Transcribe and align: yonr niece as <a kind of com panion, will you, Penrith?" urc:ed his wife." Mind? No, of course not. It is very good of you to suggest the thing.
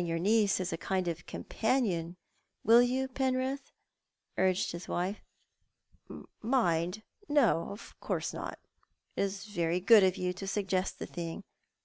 yonr 0.00 0.20
niece 0.20 0.60
as 0.60 0.72
<a 0.72 0.76
kind 0.76 1.08
of 1.08 1.26
com 1.26 1.42
panion, 1.42 2.14
will 2.62 2.80
you, 2.80 3.08
Penrith?" 3.08 3.72
urc:ed 4.38 4.70
his 4.70 4.86
wife." 4.86 5.20
Mind? 6.40 7.02
No, 7.28 7.70
of 7.72 7.98
course 7.98 8.32
not. 8.32 8.60
It 9.16 9.22
is 9.22 9.46
very 9.46 9.80
good 9.80 10.04
of 10.04 10.16
you 10.16 10.32
to 10.34 10.46
suggest 10.46 11.00
the 11.00 11.06
thing. 11.06 11.42